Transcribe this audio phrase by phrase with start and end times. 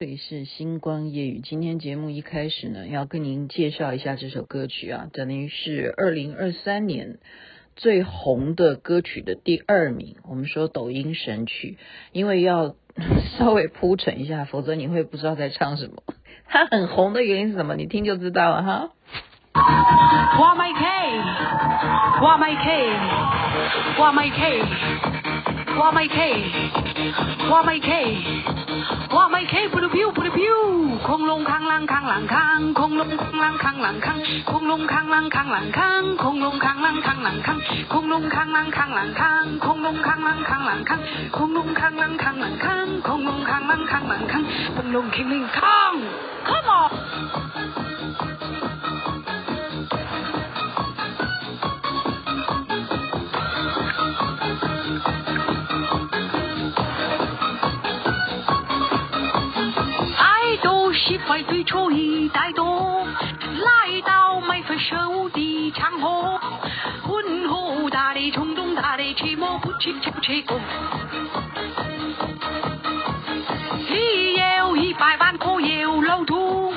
[0.00, 1.40] 这里是星光夜语。
[1.40, 7.18] 今天节目一开始呢，要跟您介绍一下这首歌曲啊，等于是二零二三年
[7.74, 10.14] 最红的歌曲的第二名。
[10.22, 11.78] 我们说抖音神曲，
[12.12, 12.76] 因为要
[13.36, 15.94] 稍微铺陈一下，否则你会不知道在唱什么。
[16.46, 17.74] 它很红的原因是什么？
[17.74, 18.90] 你听就知道了哈。
[19.54, 20.84] 哇麦 K，
[22.22, 22.88] 哇麦 K，
[23.98, 24.62] 哇麦 K，
[25.76, 26.87] 花 my K，
[27.50, 27.90] ว่าไม่เค
[29.16, 30.58] ว่าไม่เคปุริพิวปุริพิว
[31.06, 34.18] คงลงข้างล่างข้างหลังข้างคงลงข้างล่างข้างหลังข้าง
[34.50, 45.94] คงลงข้างล่างข้างหลังข้างคงลงข้างล่างข้างหลังข้างคงลงข้างล่างข้างหลังข้างคงลงข้างล่างข้างหลังข้างคงลงข้างล่างข้างหลังข้างคงลงข้างล่างข้างหลังข้างคงลงข้างล่างข้างหลังข้างคงลงข้างล่างข้างหลังข้าง
[46.48, 47.87] Come on
[64.90, 66.40] 到眉飞色舞的场合，
[67.02, 70.58] 浑厚大的冲动，大的寂寞，不去就去过。
[73.88, 76.72] 你有一百万个有漏洞，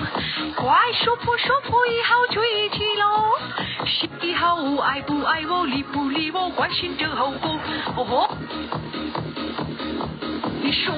[0.55, 7.59] 快说破说破以后追起喽，喜好爱不爱我，理不理我，关心这后果。
[7.95, 8.37] 哦吼。
[10.63, 10.93] 你说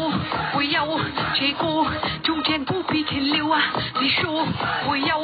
[0.53, 0.85] 我要
[1.33, 1.87] 结果，
[2.21, 3.59] 中间不必停留啊！
[3.99, 4.45] 你说
[4.87, 5.19] 我要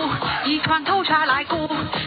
[0.45, 1.70] 一串头茶来过，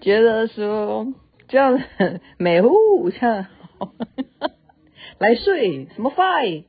[0.00, 1.12] 觉得说
[1.48, 3.46] 这样子美呼这样
[5.18, 6.64] 来睡什么 five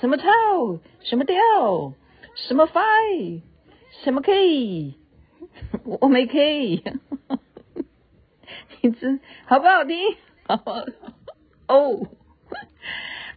[0.00, 1.94] 什么 two 什么调
[2.34, 3.40] 什么 five
[4.02, 4.94] 什么 k
[5.84, 6.82] 我没 k
[8.82, 9.98] 你真好不好听？
[11.68, 12.06] 哦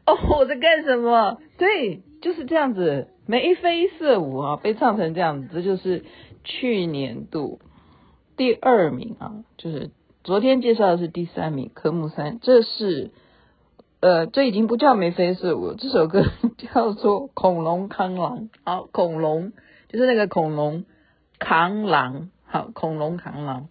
[0.05, 1.39] 哦我在干什么？
[1.57, 3.07] 对，就是这样子。
[3.25, 6.03] 眉飞色舞啊，被唱成这样子，这就是
[6.44, 7.59] 去年度
[8.37, 9.89] 第二名啊，就是
[10.23, 13.09] 昨天介绍的是第三名，科目三，这是
[13.99, 16.23] 呃，这已经不叫眉飞色舞，这首歌
[16.57, 19.53] 叫做恐龙扛狼，好，恐龙
[19.89, 20.85] 就是那个恐龙
[21.39, 23.69] 扛狼，好，恐龙扛狼，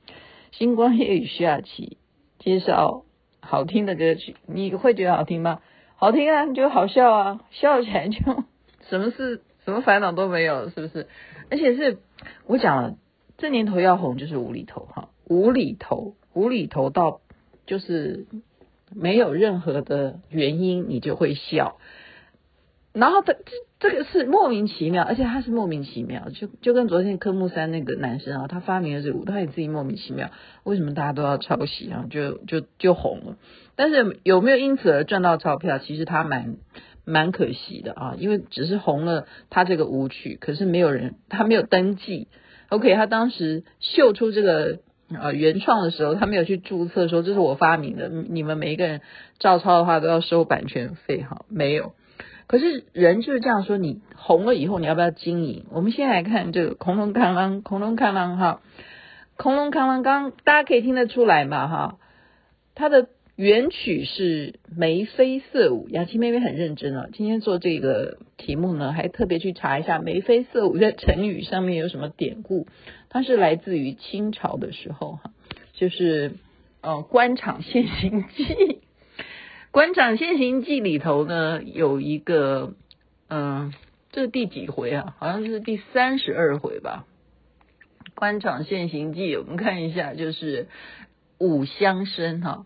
[0.50, 1.99] 星光夜雨下起
[2.41, 3.05] 介绍
[3.41, 5.60] 好听的歌曲，你会觉得好听吗？
[5.94, 8.19] 好听啊，就好笑啊，笑起来就。
[8.91, 11.06] 什么事，什么烦恼都没有，是不是？
[11.50, 11.99] 而且是
[12.47, 12.97] 我讲了，
[13.39, 17.21] 这年头要红就是无厘头哈，无厘头，无厘头到
[17.67, 18.27] 就是
[18.95, 21.79] 没有任何的原因你就会笑，
[22.93, 23.41] 然后他这
[23.79, 30.31] 这个是莫名其妙，而且他是莫名其妙，就就跟昨天科目三那个男生啊，他发明的这个舞，他也自己莫名其妙，
[30.65, 32.07] 为什么大家都要抄袭啊？
[32.09, 33.37] 就就就红了，
[33.75, 35.79] 但是有没有因此而赚到钞票？
[35.79, 36.57] 其实他蛮。
[37.09, 42.27] 蛮可惜的啊，因为只是红了他这个舞曲，可是没有人，他没有登记。
[42.69, 44.78] OK，他当时秀出这个
[45.15, 49.00] 呃原创的时候，他没有去注册说这是我发明的，你们每一个人
[49.38, 51.93] 照抄的话都要收版权费哈，没有。
[52.47, 55.65] 可是人就是这样说，你红了以后你要不要经营？
[55.71, 58.60] 我们先来看这个恐龙扛狼，恐龙扛狼哈，
[59.37, 61.99] 恐龙扛狼刚大家可以听得出来嘛哈，
[62.75, 63.09] 他的。
[63.37, 67.07] 原曲是眉飞色舞，雅琪妹妹很认真啊。
[67.13, 72.67] 今天做这个题目呢，还特别去查一下眉飞色舞在成语上面有什么典故。
[73.11, 75.33] 它是来自于清朝的时候哈，
[75.75, 76.33] 就是
[76.81, 78.45] 呃《官场现形记》。
[79.71, 82.73] 《官场现形记》里头呢有一个
[83.29, 83.75] 嗯、
[84.13, 85.15] 这第几回啊？
[85.19, 87.05] 好像是第三十二回吧。
[88.15, 90.69] 《官场现形记》，我们看一下，就是
[91.39, 92.65] 武乡生哈。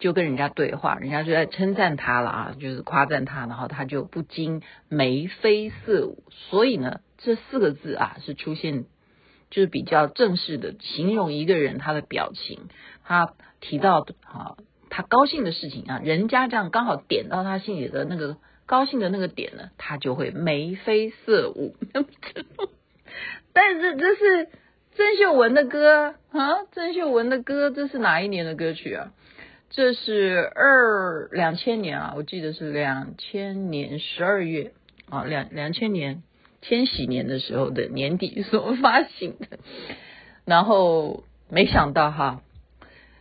[0.00, 6.24] 就跟人家对话，人家就在称赞他了啊，就是夸赞他，然后他就不禁眉飞色舞。
[6.30, 8.86] 所以呢，这四个字啊是出现，
[9.50, 12.68] 就是比较正式的形容一个人他的表情。
[13.04, 14.56] 他提到啊，
[14.88, 21.76] 他高兴的事情啊，人家这样刚好点到他心里的那个高兴的那个点呢，他就会眉飞色舞。
[23.52, 24.48] 但是这是
[24.94, 29.12] 郑秀文的歌啊，郑秀文的歌，这是哪一年的歌曲啊？
[29.72, 34.72] 这是二两千年啊，我记得是两千年十二月
[35.08, 36.24] 啊，两两千年
[36.60, 39.60] 千禧年的时候的年底所发行的，
[40.44, 42.42] 然后没想到哈，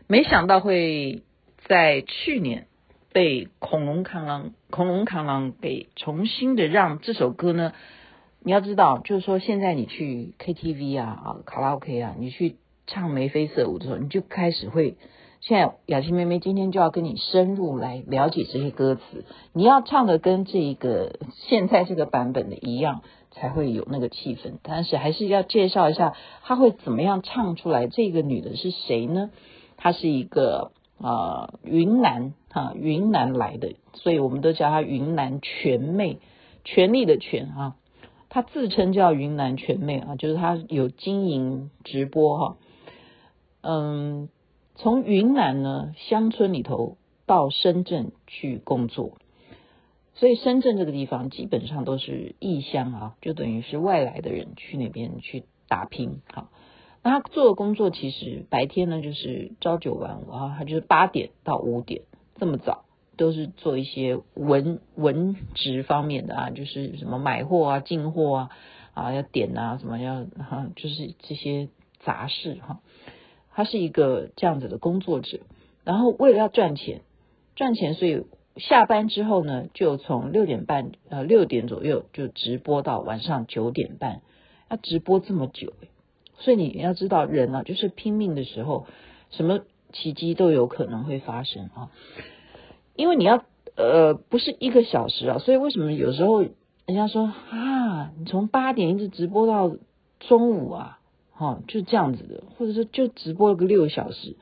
[0.07, 1.22] 没想到会
[1.68, 2.66] 在去年
[3.13, 7.74] 被恐龙扛狼恐龙扛狼给重新的让这首歌呢，
[8.40, 12.56] 你要知道，就是说现在你去 KTV 啊啊卡拉 OK 啊，你去
[12.88, 14.98] 唱眉飞色舞的时候，你就开始会。
[15.41, 24.56] 现在雅琪妹妹今天就要跟你深入来了解这些歌词，你要唱的跟这一个现在这个版本的一样，才会有那个气氛。
[24.62, 26.13] 但是还是要介绍一下，
[26.44, 27.88] 她会怎么样唱出来？
[27.88, 29.31] 这个女的是谁呢？
[29.77, 36.19] 她是一个啊、呃、云南哈、啊、云南来的，所以我们都叫她云南全妹，
[36.65, 37.75] 权力的权啊。
[38.27, 42.57] 她自称叫云南全妹啊，就是她有经营直播哈、
[43.62, 44.27] 嗯。
[44.81, 46.96] 从云南呢乡村里头
[47.26, 49.18] 到深圳去工作，
[50.14, 56.22] 所以深圳这个地方基本上都是异乡啊，就等于是外来的人去那边去打拼。
[56.34, 56.50] 好，
[57.04, 62.04] 那他做的工作其实白天呢就是朝九晚五啊，他就是八点到五点
[62.38, 62.86] 这么早，
[63.18, 68.50] 都是做一些文文职方面的啊，就是什么买货啊、进货啊
[68.94, 71.68] 啊要点啊什么要哈，就是这些
[72.00, 72.80] 杂事哈。
[73.59, 75.39] 他是一个这样子的工作者，
[75.83, 77.01] 然后为了要赚钱，
[77.57, 78.23] 赚钱，所以
[78.56, 84.21] 下班之后呢，就从六点半呃六点左右就直播到晚上九点半，
[84.69, 85.73] 要直播这么久，
[86.38, 88.85] 所以你要知道人呢、啊，就是拼命的时候，
[89.29, 89.59] 什么
[89.91, 91.91] 奇迹都有可能会发生啊，
[92.95, 93.44] 因为你要
[93.75, 99.75] 呃不是一个小时啊，所以为什么有时候人家说啊，你从八点一直直播到
[100.21, 100.99] 中午啊？
[101.39, 104.36] 哈，就这样子的，或者说就直播了个六个小时，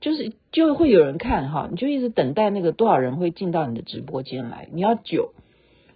[0.00, 5.34] 就是就会有人看哈，你就一直等待那个多少人会进到你的直播间来，你要久，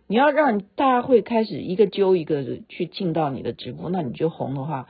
[0.06, 4.86] 你要让大家会开始一个揪一个的去进到你的直播，那你就红的话，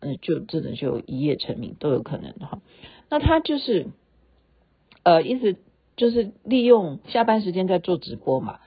[0.00, 2.60] 嗯，就真的就一夜成名都有可能哈。
[3.08, 3.86] 那他就是
[5.02, 5.56] 呃，一直
[5.96, 8.60] 就是利用下班时间在做直播嘛，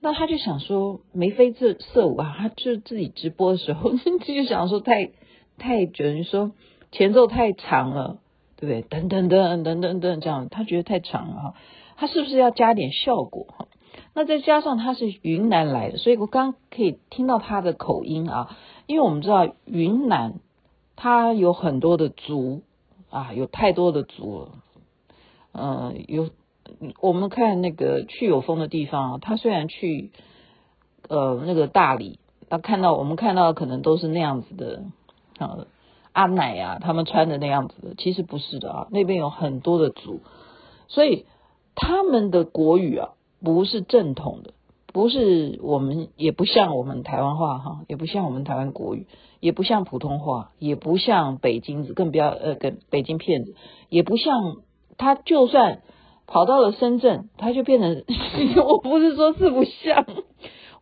[0.00, 3.92] 那他就想说眉飞色舞啊，他就自己直播的时候
[4.26, 5.12] 就想说太。
[5.58, 6.52] 太觉得说
[6.92, 8.18] 前奏太长了，
[8.56, 8.82] 对不对？
[8.82, 11.54] 等等等等等等这样，他觉得太长了哈。
[11.96, 13.68] 他是不是要加点效果哈？
[14.14, 18.56] 那再加上他是云南来的，所以我刚可以听到他的口音啊。
[18.86, 20.34] 因为我们知道云南
[20.94, 22.62] 他有很多的族
[23.10, 24.48] 啊，有太多的族了。
[25.52, 26.30] 呃，有
[27.00, 30.12] 我们看那个去有风的地方啊，他虽然去
[31.08, 32.18] 呃那个大理，
[32.48, 34.84] 他看到我们看到的可能都是那样子的。
[35.38, 35.58] 啊，
[36.12, 38.86] 阿奶啊，他们穿的那样子的，其实不是的啊。
[38.90, 40.20] 那边有很多的族，
[40.88, 41.26] 所以
[41.74, 43.10] 他们的国语啊，
[43.42, 44.54] 不是正统的，
[44.92, 49.06] 不是我们，也不像我们台湾话哈，也不像我们台湾国语，
[49.40, 53.54] 也不像普通话，也不像北京子，更不要呃，跟北京片子，
[53.90, 54.56] 也不像
[54.96, 55.82] 他，就算
[56.26, 58.04] 跑到了深圳，他就变成，
[58.66, 60.06] 我不是说是不像。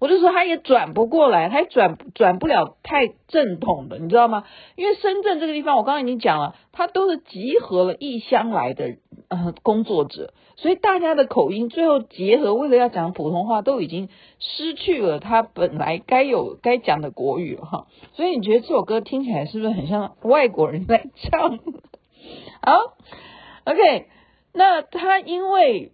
[0.04, 4.44] 我就说他也转不过来，他也转转不了太正统的，你知道吗？
[4.76, 8.98] 因为深圳这个地方，我刚刚已经讲了，它都是集合了异乡来的
[9.28, 14.10] 呃工作者，所以大家的口音最后结合，为了要讲普通话，都已经
[14.40, 17.86] 失去了他本来该有该讲的国语哈。
[18.12, 21.60] 所以你觉得这首歌听起来是不是很像外国人在唱？
[22.60, 22.94] 好
[23.64, 24.06] ，OK，
[24.52, 25.92] 那他因为。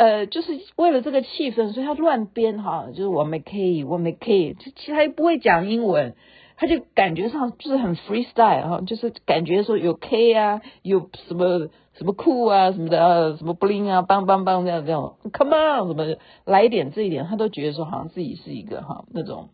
[0.00, 6.14] 呃，就是为了这个气氛，所以他乱编哈，就是我没 K，我没 K，就其他又不会讲英文，
[6.56, 16.16] 他就感觉上就是很 freestyle 哈，就是感觉说有 K 啊，有什么什么酷啊，什么的，什么 bling 啊，梆梆梆这样这样，come on 什么，
[16.46, 19.50] 来一点这一点，他都觉得说好像自己是一个哈那种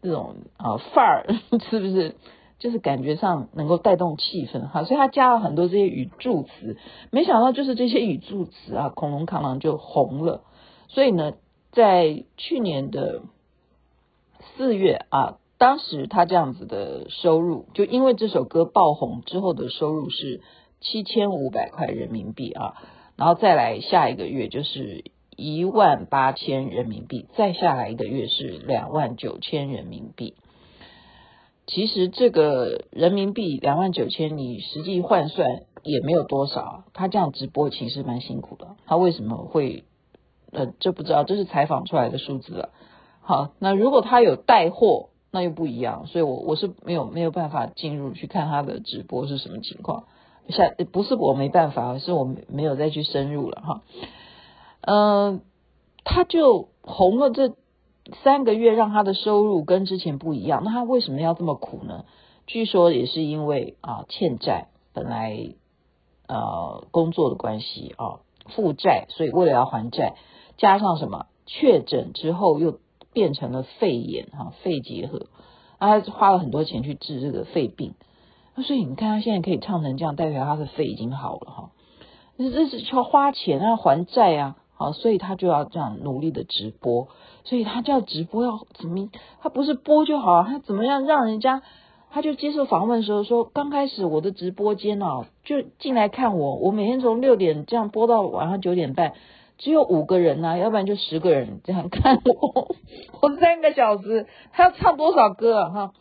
[0.00, 1.26] 那种啊范儿，
[1.68, 2.14] 是不是？
[2.58, 6.76] 就是感觉上能够带动气氛哈，所以他加了很多这些语助词，
[7.10, 10.42] 没想到就是这些语助词啊，恐龙扛狼就红了。
[10.88, 11.34] 所以呢，
[11.70, 13.22] 在去年的
[14.56, 20.40] 四月啊，当时他这样子的收入，就因为这首歌爆红之后的收入是
[20.80, 22.74] 七千五百块人民币啊，
[23.16, 25.04] 然后再来下一个月就是
[25.36, 30.34] 一万八千人民币，再下来一个月是两万九千人民币。
[31.68, 36.82] 其实这个人民币两万九千，你实际换算也没有多少。
[36.94, 38.74] 他这样直播其实蛮辛苦的。
[38.86, 39.84] 他为什么会？
[40.50, 42.70] 呃，这不知道，这是采访出来的数字了。
[43.20, 46.06] 好，那如果他有带货，那又不一样。
[46.06, 50.04] 所以我我是没有没有办法进入去看他的直播是什么情况。
[50.48, 53.82] 下不是我没办法，而是我没有再去深入了哈。
[54.80, 55.42] 嗯、
[56.02, 57.52] 他就红了这
[58.22, 62.04] 三个月让他的收入跟之前不一样，那他为什么要这么苦呢？
[62.46, 65.54] 据说也是因为啊欠债，本来
[66.26, 68.20] 呃工作的关系啊
[68.54, 70.14] 负债，所以为了要还债，
[70.56, 72.78] 加上什么确诊之后又
[73.12, 75.26] 变成了肺炎哈、肺结核，
[75.78, 77.94] 他花了很多钱去治这个肺病，
[78.54, 81.70] 那所以你看他现在可以唱成这样，代表他的肺已经好了哈。
[82.36, 84.56] 那这是要花钱要还债啊。
[84.78, 87.08] 好，所以他就要这样努力的直播，
[87.42, 89.10] 所以他叫直播要怎么？
[89.40, 91.62] 他不是播就好，他怎么样让人家？
[92.10, 99.14] 他就接受访问的时候说，刚开始我的直播间啊，就进来看我，我每天从六点这样播到晚上九点半，
[99.58, 102.76] 只有五个人呐、要不然就十个人这样看我，
[103.20, 105.68] 我三个小时，他要唱多少歌啊？
[105.70, 105.92] 哈，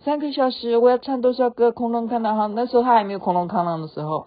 [0.00, 1.70] 三个小时我要唱多少歌？
[1.70, 4.26] 空龙看到哈，那时候他还没有空龙看到的时候，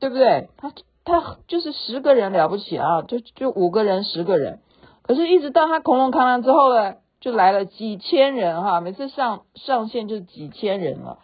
[0.00, 0.48] 对不对？
[0.56, 0.72] 他。
[1.10, 4.60] 他就是十个人了不起啊，就就五个人十个人，
[5.02, 11.18] 可是，一直到他恐龙扛狼之后呢，就来了几千人哈，每次上上线就几千人了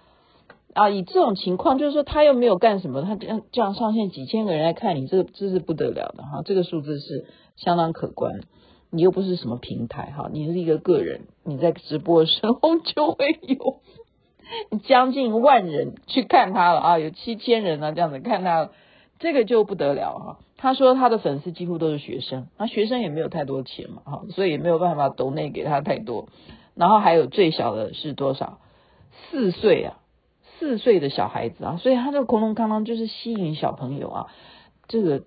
[0.75, 0.91] 啊。
[0.91, 7.27] 以这种情况，就是说他又没有干什么，他这样这样上线几千个人来看你，这个这是不得了的哈，这个数字是
[7.57, 8.41] 相当可观。
[8.91, 13.81] 你又不是什么平台哈，你是一个个人，你在直播的时候 就会有
[14.85, 18.73] 将近万人去看他了啊，有七千人啊这样子看他了。
[19.19, 26.29] 这个就不得了哈，他说他的粉丝几乎都是学生，那学生也没有太多钱嘛哈，所以也没有办法抖内给他太多。
[26.75, 28.59] 然后还有最小的是多少？
[29.31, 29.99] 四岁啊，
[30.59, 34.27] 四岁的小孩子啊，所以他这个恐龙康康就是吸引小朋友啊，
[34.87, 35.23] 这个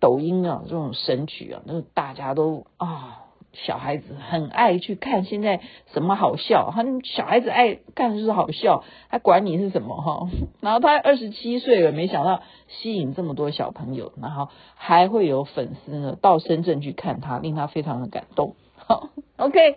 [0.00, 3.20] 抖音啊这种神曲啊，那大家都啊。
[3.54, 5.60] 小孩子很爱去看现在
[5.92, 10.28] 什么好笑，他小孩子爱看的就是好笑，他管你是什么哈。
[10.60, 18.56] 然后他二十七岁了，没想到吸引这么多小朋友，然后还会有粉丝呢到深圳去看他，令他非常的感动。
[18.76, 19.76] 好，OK，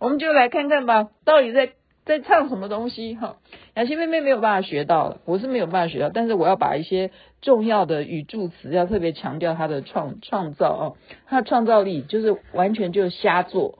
[0.00, 1.70] 我们就来看看吧，到底在。
[2.08, 3.36] 在唱什么东西哈？
[3.74, 7.10] 雅琪妹妹没有办法学到，我是没有办法学到，但是我要把一些
[7.42, 10.96] 重要的语助词要特别强调她的创创造哦，
[11.26, 13.78] 她的创造力就是完全就是瞎做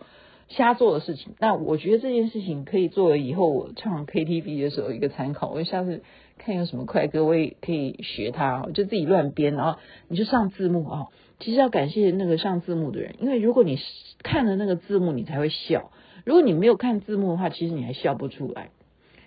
[0.49, 1.35] 瞎做的事情。
[1.41, 5.49] 那我觉得这件事情可以作为以后我唱 KTV 的时候一个参考。
[5.49, 6.03] 我下次
[6.37, 11.07] 看有什么快歌，我也可以学它，就自己乱编，然后你就上字幕啊。
[11.41, 13.79] 其实要感谢那个上字幕的人，因为如果你
[14.23, 15.91] 看了那个字幕，你才会笑。
[16.25, 18.71] 如果你没有看字幕的话，其实你还笑不出来，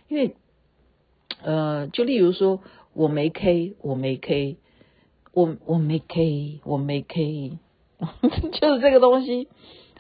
[0.08, 0.36] 因为，
[1.42, 2.62] 呃，就例如说，
[2.94, 4.58] 我没 K，我没 K，
[5.34, 7.58] 我我没 K，我没 K，
[8.54, 9.48] 就是这个东西，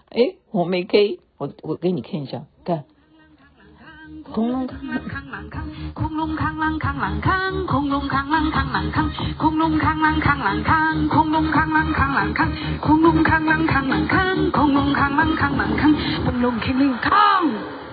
[0.09, 2.85] 诶，我没 K，我我给你看一下，看。
[4.31, 5.63] 恐龙扛狼扛狼扛，
[5.93, 12.49] 恐龙扛狼扛狼扛，恐龙扛狼扛狼扛，恐龙扛狼扛狼扛，恐龙扛狼扛狼扛，
[12.79, 15.93] 恐龙扛狼扛狼扛，恐龙扛狼扛狼扛，
[16.25, 17.11] 蹦龙扛狼扛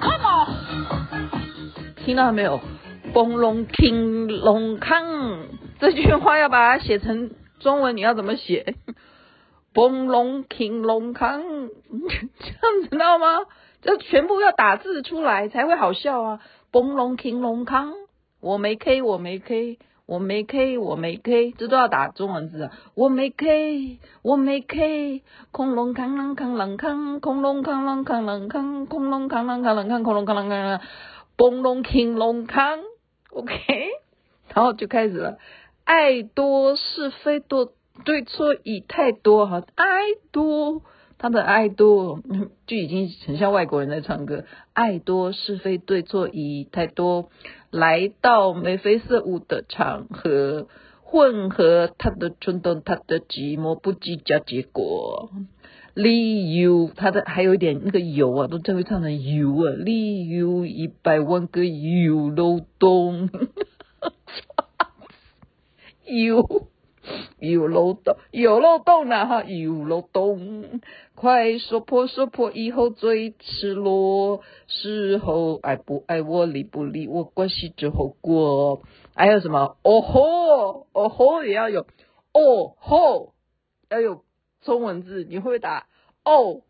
[0.00, 0.48] ，Come on！
[2.04, 2.60] 听到没有？
[3.12, 5.04] 恐龙扛龙扛，
[5.80, 8.76] 这句话要把它写成中文，你要怎么写？
[9.74, 13.40] 恐龙扛龙扛，这样知道吗？
[13.88, 16.40] 要全部要打字出来才会好笑啊！
[16.70, 17.94] 蹦龙 king 龙康，
[18.40, 22.72] 我没 K，我没 K，我没 K，我没 K，这都要打中文字啊！
[22.94, 30.80] 我没 K，我没 K，恐龙扛狼扛狼扛，恐龙扛狼扛狼扛，恐龙扛狼扛狼扛，恐龙扛狼扛狼，
[31.36, 32.80] 蹦龙 king 龙康
[33.30, 33.54] ，OK，
[34.54, 35.38] 然后就开始了，
[35.84, 37.72] 爱多是非多，
[38.04, 39.86] 对错已太多哈，爱
[40.30, 40.82] 多。
[41.18, 42.20] 他的爱多
[42.66, 47.28] 就已经很像外国人在唱歌，爱多是非对错已太多，
[47.70, 50.68] 来到眉飞色舞的场合，
[51.02, 55.30] 混合他的冲动，他的寂寞，不计较结果。
[55.94, 63.28] 理由，他的还有一点那个油啊，都真会唱成油啊，理由一百万个油漏洞，
[66.06, 66.68] 油。
[67.38, 70.80] 有漏洞，有漏洞呢哈，有漏洞，
[71.14, 78.82] 快说破说破，以后最赤裸，事后爱不爱我，理不理我，关系之后过。
[79.14, 79.76] 还有什么？
[79.82, 81.82] 哦吼，哦吼也要有，
[82.32, 83.34] 哦吼
[83.88, 84.22] 要有
[84.62, 85.86] 中文字，你会不会打？
[86.24, 86.62] 哦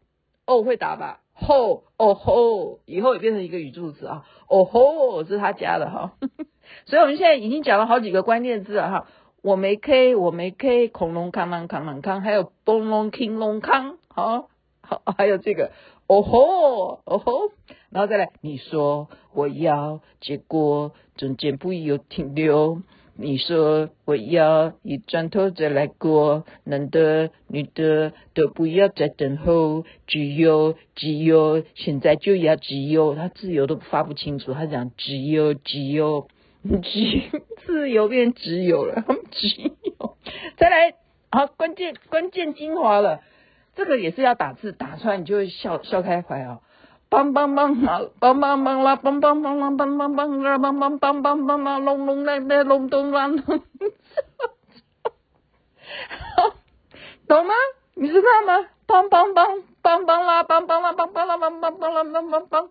[0.46, 1.20] 哦会打吧？
[1.32, 4.24] 吼哦吼，以后也变成一个语助词啊。
[4.48, 6.12] 哦吼是他加的哈，
[6.86, 9.06] 所以我们现在已经讲了好几个关键字了哈。
[9.48, 14.50] 我没 K，我没 K，恐龙扛狼扛狼扛，还有蹦龙 king 龙扛，好，
[14.82, 15.72] 好，还有这个，
[16.06, 17.50] 哦吼，哦吼，
[17.88, 22.82] 然后再来，你说我要，结果中间不有停留，
[23.16, 33.14] 你说我要一转头再来过，男的女的都不要再等候，自由自由，现在就要自由。
[33.14, 36.28] 他自由都发不清楚，他讲自由自由，
[36.68, 36.82] 自
[37.66, 40.16] 自由变自由了， 自由。
[40.56, 40.94] 再来，
[41.30, 43.20] 好，关键关键精华了，
[43.74, 46.60] 这个也是要打字，打出来你就会笑笑开怀啊。
[47.10, 53.28] 梆梆梆啦，梆梆梆啦，梆梆梆啦，梆梆梆啦，梆梆梆梆梆啦，隆隆来来隆咚啦，
[57.26, 57.54] 懂吗？
[57.94, 58.68] 你知道吗？
[58.86, 62.68] 梆梆梆梆梆啦，梆梆啦，梆梆啦，梆梆梆啦，梆梆梆，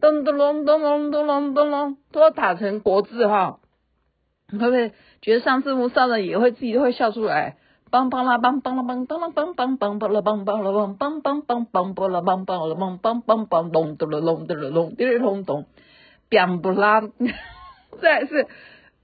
[0.00, 3.58] 咚咚隆咚隆咚隆咚隆，都要打成国字哈，
[4.50, 7.56] 你会不会觉得上字幕上了也会自己都会笑出来？
[7.90, 15.64] 梆梆啦梆梆啦梆梆啦梆梆梆梆啦梆梆啦梆梆梆梆梆梆啦梆梆啦梆梆梆梆隆咚隆咚隆滴哩隆咚，
[16.28, 17.00] 梆不啦，
[18.02, 18.46] 再是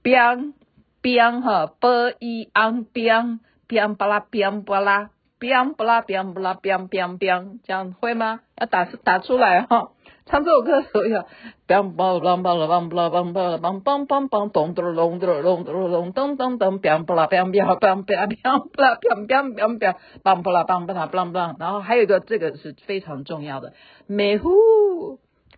[0.03, 0.53] 梆
[1.01, 5.09] 梆哈，b i ang 梆梆巴拉梆巴拉
[5.39, 8.41] 梆巴拉梆巴拉梆梆梆，这样会吗？
[8.55, 9.89] 要打打出来哈。
[10.25, 11.27] 唱这首歌的时候要
[11.67, 23.73] 梆梆梆梆啦梆梆啦梆梆啦梆梆梆梆咚咚隆咚隆咚隆咚咚咚梆梆啦梆梆梆梆梆梆梆梆梆梆梆梆梆梆梆梆，然后还有一个这个是非常重要的，
[24.07, 24.49] 美呼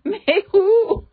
[0.04, 0.20] 美
[0.52, 1.07] 呼。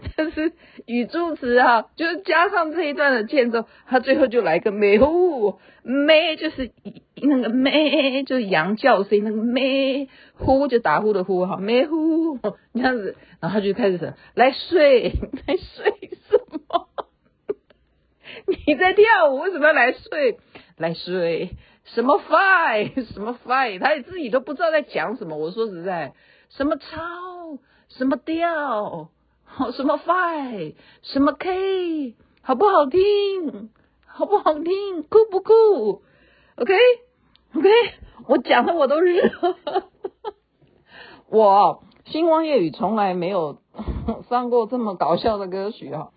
[0.16, 0.52] 这是
[0.86, 6.70] 语助词哈，就是加上这一段的间奏，它最后就来个咩呼咩，就是
[7.16, 12.38] 那个咩，就是羊叫声，那个咩呼就打呼的呼哈，咩呼
[12.72, 15.12] 这样子，然后他就开始说来睡
[15.46, 16.88] 来睡什么？
[18.66, 20.38] 你在跳舞为什么要来睡？
[20.76, 21.50] 来睡
[21.84, 23.78] 什么 five 什么 five？
[23.78, 25.36] 他自己都不知道在讲什么。
[25.36, 26.14] 我说实在，
[26.48, 26.88] 什么超
[27.88, 29.10] 什么调？
[29.56, 33.70] 好什么 Five 什么 K 好不好听？
[34.06, 35.02] 好不好听？
[35.04, 36.02] 酷不酷
[36.56, 36.74] ？OK
[37.54, 37.68] OK，
[38.26, 39.22] 我讲的我都热。
[41.30, 43.58] 我星光夜雨从来没有
[44.28, 46.08] 放过这么搞笑的歌曲啊！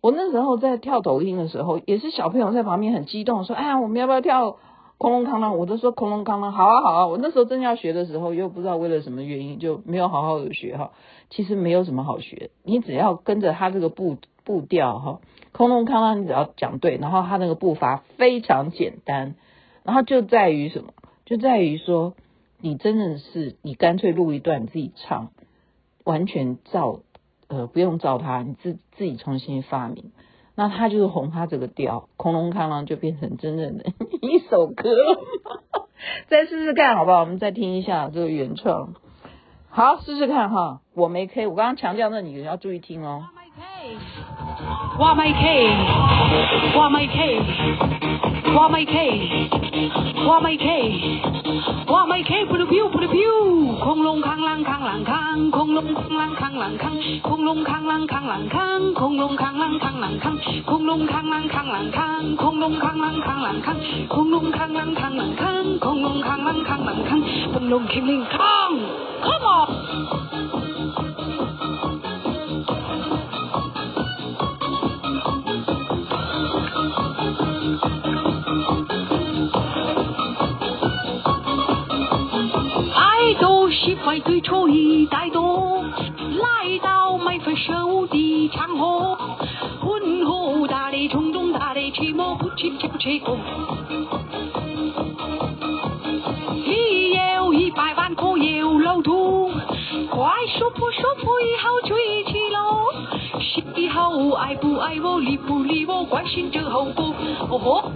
[0.00, 4.58] 我那时候在跳抖音的时候，也是小朋友在旁边很激动说：“哎呀，我们要不要跳？”
[4.98, 7.06] 空隆康啷，我都说空隆康啷，好啊好啊。
[7.06, 10.90] 我那时候正要学的时候，又不知道为了什么原因就没有好好的学哈。
[11.30, 15.20] 其实没有什么好学，你只要跟着他这个步步调哈，
[15.52, 19.36] 空隆康啷，你只要讲对，然后他那个步伐非常简单，
[19.84, 20.92] 然后就在于什么？
[21.24, 22.14] 就在于说
[22.60, 25.30] 你真的是你干脆录一段自己唱，
[26.02, 27.00] 完全照
[27.46, 30.10] 呃不用照他，你自自己重新发明。
[30.58, 33.84] 那他就是红他这个调，空隆康啷就变成真正的
[34.20, 34.90] 一首歌。
[36.26, 37.20] 再试试看好不好？
[37.20, 38.94] 我们再听一下这个原创。
[39.70, 40.80] 好，试试看哈。
[40.94, 43.22] 我没 K，我刚刚强调那你要注意听哦。
[45.00, 45.44] ว่าไม่เค
[46.78, 47.18] ว่าไม่เค
[48.56, 48.96] ว่าไม่เค
[50.28, 50.68] ว่าไม่เค
[51.92, 53.34] ว่าไม่เคพุทธพิวพุทธพิว
[53.84, 56.96] คงลงข้างล่างข้างหลังข้างคงลงข้างล่างข้างหลังข้าง
[57.28, 68.58] คงลงข้างล่างข้างหลังข้างคงลงข้างล่างข้างหลังข้างคงลงข้างล่างข้างหลังข้างคงลงข้างล่างข้างหลังข้างคงลงข้างล่างข้างหลังข้างคงลงข้างล่างข้างหลังข้างคงลงงล่งข้งหลงคงลงข้ล่งข้างหลัง
[69.26, 70.57] ข้าง
[84.08, 89.18] 喜欢对错一怠惰，来到麦分手的场合，
[89.82, 93.36] 婚后大的冲动，大的寂寞，不切切不切过。
[96.54, 99.50] 你有一百万个有路途，
[100.08, 102.80] 快说破说破以后就一起喽。
[103.42, 107.14] 喜好爱不爱我，理不理我，关心这后果。
[107.50, 107.92] 哦吼。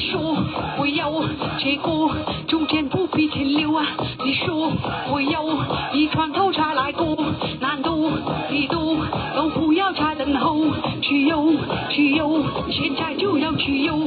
[0.00, 0.34] 你说
[0.78, 1.12] 我要
[1.58, 2.10] 结果，
[2.48, 3.84] 中间不必停留啊！
[4.24, 4.72] 你说
[5.12, 5.44] 我要
[5.92, 7.14] 一船头茶来过，
[7.60, 8.10] 难度
[8.50, 8.96] 一度
[9.36, 10.56] 都不要再等候，
[11.02, 11.52] 去游
[11.90, 13.98] 去游，现在就要去游！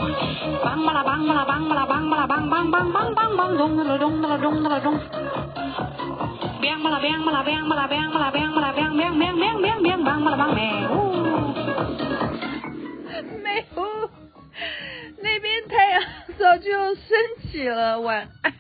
[0.65, 4.95] 梆巴拉梆巴拉梆巴拉梆巴拉梆梆梆梆梆梆咚哒啦咚哒啦咚哒啦咚，
[6.59, 11.13] 梆巴拉梆巴拉梆巴拉梆巴拉梆巴拉梆梆梆梆梆梆梆巴拉梆咩呼，
[13.43, 13.83] 咩呼。
[13.83, 14.12] 那边太阳
[16.57, 17.17] 就升
[17.51, 18.53] 起了晚安。